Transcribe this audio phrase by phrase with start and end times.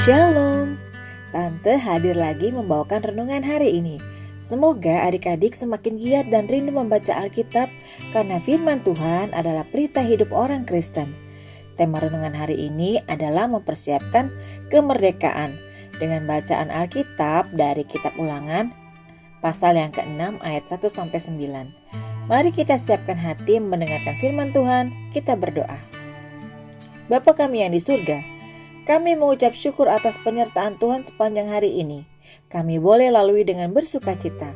[0.00, 0.80] Shalom,
[1.28, 4.00] Tante hadir lagi membawakan renungan hari ini.
[4.40, 7.68] Semoga adik-adik semakin giat dan rindu membaca Alkitab
[8.16, 11.12] karena firman Tuhan adalah pelita hidup orang Kristen.
[11.76, 14.32] Tema renungan hari ini adalah mempersiapkan
[14.72, 15.52] kemerdekaan
[16.00, 18.72] dengan bacaan Alkitab dari kitab Ulangan
[19.44, 22.24] pasal yang ke-6 ayat 1 sampai 9.
[22.24, 25.76] Mari kita siapkan hati mendengarkan firman Tuhan, kita berdoa.
[27.12, 28.29] Bapa kami yang di surga,
[28.90, 32.02] kami mengucap syukur atas penyertaan Tuhan sepanjang hari ini.
[32.50, 34.50] Kami boleh lalui dengan bersuka cita.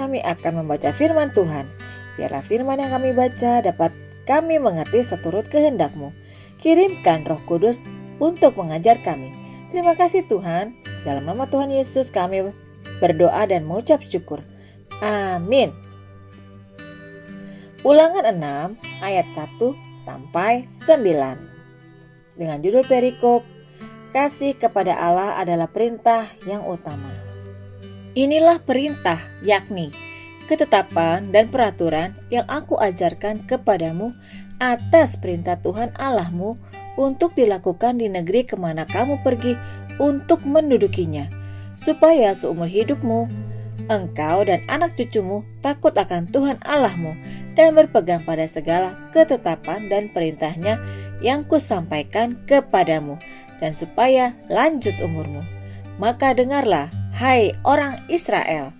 [0.00, 1.68] Kami akan membaca firman Tuhan.
[2.16, 3.92] Biarlah firman yang kami baca dapat
[4.24, 6.08] kami mengerti seturut kehendak-Mu.
[6.56, 7.84] Kirimkan roh kudus
[8.16, 9.28] untuk mengajar kami.
[9.68, 10.72] Terima kasih Tuhan.
[11.04, 12.48] Dalam nama Tuhan Yesus kami
[13.04, 14.40] berdoa dan mengucap syukur.
[15.04, 15.68] Amin.
[17.84, 19.60] Ulangan 6 ayat 1
[19.92, 23.44] sampai 9 dengan judul perikop
[24.16, 27.12] Kasih kepada Allah adalah perintah yang utama.
[28.16, 29.92] Inilah perintah, yakni
[30.48, 34.16] ketetapan dan peraturan yang aku ajarkan kepadamu
[34.56, 36.56] atas perintah Tuhan Allahmu
[36.96, 39.52] untuk dilakukan di negeri ke mana kamu pergi
[40.00, 41.28] untuk mendudukinya,
[41.76, 43.28] supaya seumur hidupmu,
[43.92, 47.12] engkau dan anak cucumu takut akan Tuhan Allahmu
[47.52, 50.80] dan berpegang pada segala ketetapan dan perintahnya
[51.20, 53.20] yang kusampaikan kepadamu,
[53.60, 55.40] dan supaya lanjut umurmu.
[55.96, 58.72] Maka dengarlah, hai orang Israel,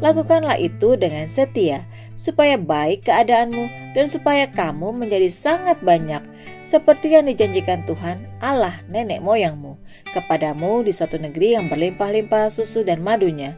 [0.00, 1.84] lakukanlah itu dengan setia,
[2.16, 6.24] supaya baik keadaanmu dan supaya kamu menjadi sangat banyak,
[6.64, 9.76] seperti yang dijanjikan Tuhan Allah nenek moyangmu
[10.12, 13.56] kepadamu di suatu negeri yang berlimpah-limpah susu dan madunya.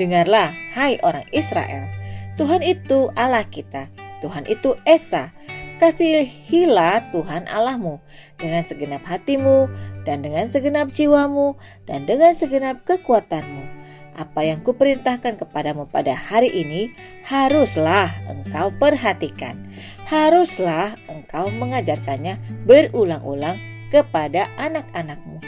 [0.00, 1.88] Dengarlah, hai orang Israel,
[2.40, 3.92] Tuhan itu Allah kita,
[4.24, 5.32] Tuhan itu Esa,
[5.80, 8.04] Kasihilah Tuhan Allahmu
[8.36, 9.64] dengan segenap hatimu
[10.06, 13.80] dan dengan segenap jiwamu dan dengan segenap kekuatanmu.
[14.18, 16.92] Apa yang kuperintahkan kepadamu pada hari ini
[17.24, 19.56] haruslah engkau perhatikan.
[20.10, 23.54] Haruslah engkau mengajarkannya berulang-ulang
[23.94, 25.38] kepada anak-anakmu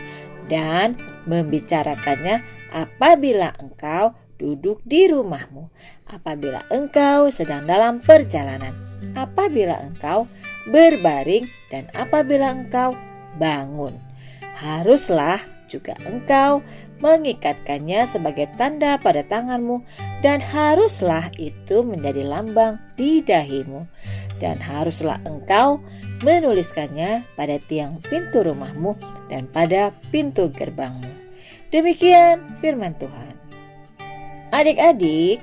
[0.47, 0.95] dan
[1.27, 2.41] membicarakannya
[2.71, 5.69] apabila engkau duduk di rumahmu,
[6.09, 10.31] apabila engkau sedang dalam perjalanan apabila engkau
[10.71, 12.95] berbaring dan apabila engkau
[13.37, 13.97] bangun.
[14.59, 15.41] Haruslah
[15.71, 16.61] juga engkau
[17.03, 19.83] mengikatkannya sebagai tanda pada tanganmu
[20.23, 23.89] dan haruslah itu menjadi lambang di dahimu
[24.39, 25.83] dan haruslah engkau
[26.23, 28.95] menuliskannya pada tiang pintu rumahmu
[29.27, 31.11] dan pada pintu gerbangmu.
[31.75, 33.35] Demikian firman Tuhan.
[34.53, 35.43] Adik-adik,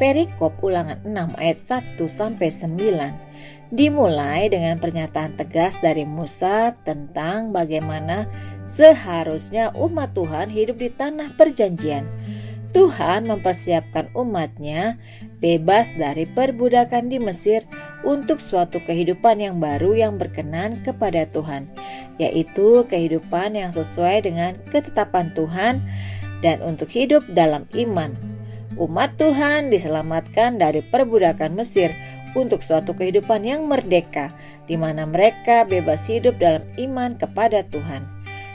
[0.00, 1.58] perikop ulangan 6 ayat
[1.98, 3.29] 1 sampai 9
[3.70, 8.26] dimulai dengan pernyataan tegas dari Musa tentang bagaimana
[8.66, 12.06] seharusnya umat Tuhan hidup di tanah perjanjian.
[12.70, 14.94] Tuhan mempersiapkan umatnya
[15.42, 17.66] bebas dari perbudakan di Mesir
[18.06, 21.66] untuk suatu kehidupan yang baru yang berkenan kepada Tuhan,
[22.22, 25.82] yaitu kehidupan yang sesuai dengan ketetapan Tuhan
[26.46, 28.14] dan untuk hidup dalam iman
[28.80, 31.92] umat Tuhan diselamatkan dari perbudakan Mesir
[32.36, 34.30] untuk suatu kehidupan yang merdeka,
[34.70, 38.06] di mana mereka bebas hidup dalam iman kepada Tuhan.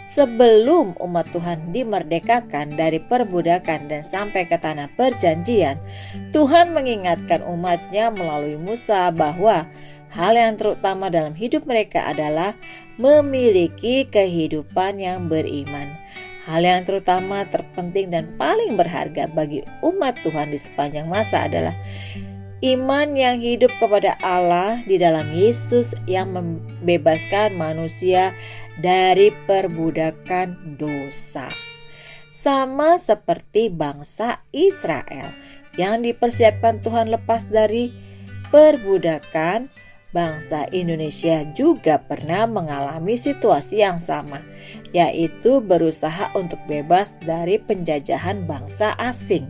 [0.06, 5.82] Sebelum umat Tuhan dimerdekakan dari perbudakan dan sampai ke tanah perjanjian,
[6.30, 9.66] Tuhan mengingatkan umatnya melalui Musa bahwa
[10.14, 12.54] hal yang terutama dalam hidup mereka adalah
[13.02, 15.90] memiliki kehidupan yang beriman.
[16.46, 21.74] Hal yang terutama, terpenting, dan paling berharga bagi umat Tuhan di sepanjang masa adalah
[22.66, 28.34] iman yang hidup kepada Allah di dalam Yesus yang membebaskan manusia
[28.82, 31.46] dari perbudakan dosa.
[32.34, 35.30] Sama seperti bangsa Israel
[35.78, 37.94] yang dipersiapkan Tuhan lepas dari
[38.50, 39.70] perbudakan,
[40.10, 44.42] bangsa Indonesia juga pernah mengalami situasi yang sama
[44.90, 49.46] yaitu berusaha untuk bebas dari penjajahan bangsa asing.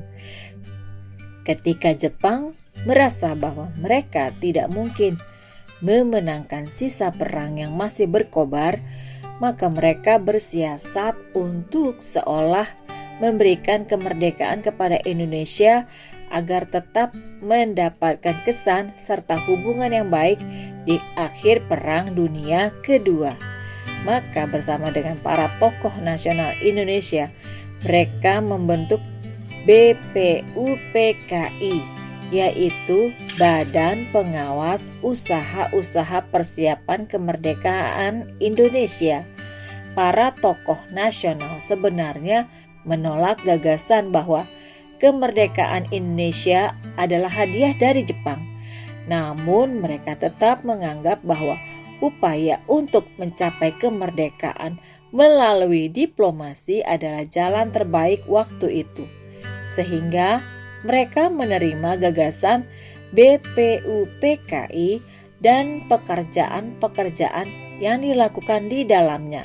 [1.46, 5.16] Ketika Jepang merasa bahwa mereka tidak mungkin
[5.80, 8.84] memenangkan sisa perang yang masih berkobar,
[9.40, 12.68] maka mereka bersiasat untuk seolah
[13.24, 15.88] memberikan kemerdekaan kepada Indonesia
[16.34, 20.42] agar tetap mendapatkan kesan serta hubungan yang baik
[20.84, 23.32] di akhir Perang Dunia Kedua.
[24.04, 27.32] Maka bersama dengan para tokoh nasional Indonesia,
[27.86, 29.02] mereka membentuk
[29.66, 30.46] BPUPKI,
[32.34, 39.26] yaitu Badan Pengawas Usaha-Usaha Persiapan Kemerdekaan Indonesia.
[39.96, 42.46] para tokoh nasional sebenarnya
[42.84, 44.44] menolak gagasan bahwa
[45.00, 48.38] kemerdekaan Indonesia adalah hadiah dari Jepang.
[49.08, 51.56] Namun, mereka tetap menganggap bahwa
[52.04, 54.78] upaya untuk mencapai kemerdekaan
[55.16, 59.08] melalui diplomasi adalah jalan terbaik waktu itu,
[59.64, 60.44] sehingga
[60.86, 62.70] mereka menerima gagasan
[63.12, 65.02] BPUPKI
[65.42, 67.50] dan pekerjaan-pekerjaan
[67.82, 69.44] yang dilakukan di dalamnya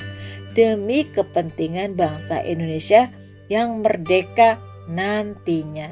[0.53, 3.09] demi kepentingan bangsa Indonesia
[3.51, 5.91] yang merdeka nantinya.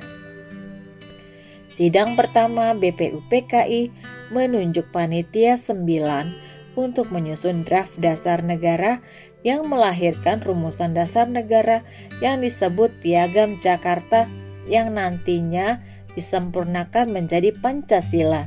[1.72, 3.92] Sidang pertama BPUPKI
[4.30, 9.00] menunjuk panitia 9 untuk menyusun draft dasar negara
[9.48, 11.80] yang melahirkan rumusan dasar negara
[12.20, 14.28] yang disebut Piagam Jakarta
[14.70, 15.82] yang nantinya
[16.14, 18.46] disempurnakan menjadi Pancasila.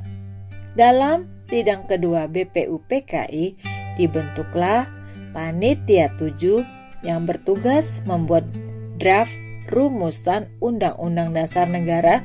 [0.73, 3.61] Dalam sidang kedua BPUPKI
[4.01, 4.89] dibentuklah
[5.37, 8.49] Panitia 7 yang bertugas membuat
[8.97, 9.37] draft
[9.69, 12.23] rumusan Undang-Undang Dasar Negara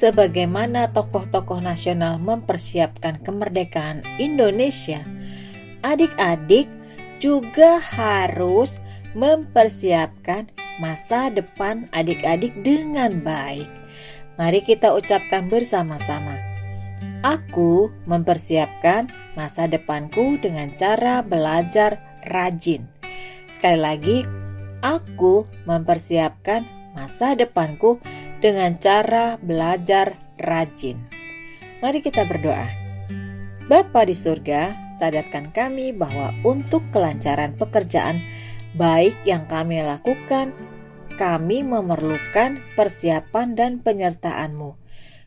[0.04, 5.00] Sebagaimana tokoh-tokoh nasional mempersiapkan kemerdekaan Indonesia,
[5.80, 6.68] adik-adik
[7.24, 8.84] juga harus
[9.16, 13.64] mempersiapkan masa depan adik-adik dengan baik.
[14.36, 16.36] Mari kita ucapkan bersama-sama.
[17.24, 21.96] Aku mempersiapkan masa depanku dengan cara belajar
[22.28, 22.84] rajin.
[23.48, 24.18] Sekali lagi,
[24.84, 26.60] aku mempersiapkan
[26.92, 27.96] masa depanku
[28.44, 31.00] dengan cara belajar rajin.
[31.80, 32.68] Mari kita berdoa.
[33.64, 38.20] Bapa di surga, sadarkan kami bahwa untuk kelancaran pekerjaan
[38.76, 40.52] baik yang kami lakukan,
[41.16, 44.76] kami memerlukan persiapan dan penyertaan-Mu.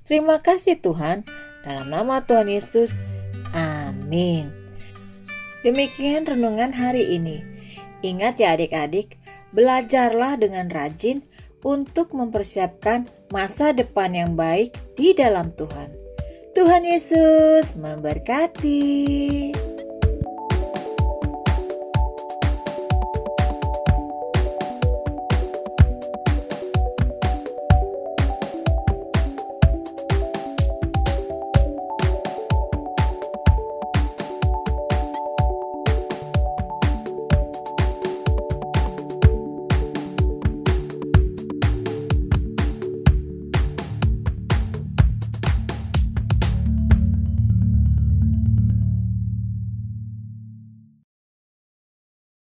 [0.05, 1.25] Terima kasih Tuhan,
[1.65, 2.93] dalam nama Tuhan Yesus,
[3.57, 4.53] amin.
[5.65, 7.41] Demikian renungan hari ini.
[8.05, 9.17] Ingat ya adik-adik,
[9.57, 11.25] belajarlah dengan rajin
[11.61, 15.89] untuk mempersiapkan masa depan yang baik di dalam Tuhan.
[16.57, 19.53] Tuhan Yesus memberkati.